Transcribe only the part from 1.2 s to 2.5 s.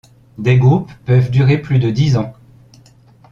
durer plus de dix ans.